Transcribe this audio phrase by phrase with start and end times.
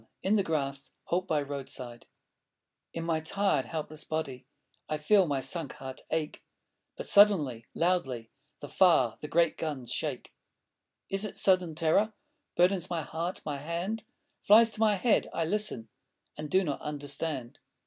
[0.23, 2.07] IN THE GRASS: HALT BY ROADSIDE
[2.91, 4.47] In my tired, helpless body
[4.89, 6.43] I feel my sunk heart ache;
[6.97, 10.33] But suddenly, loudly The far, the great guns shake.
[11.11, 12.13] Is it sudden terror
[12.57, 13.41] Burdens my heart?
[13.45, 14.03] My hand
[14.41, 15.29] Flies to my head.
[15.35, 15.87] I listen....
[16.35, 17.59] And do not understand.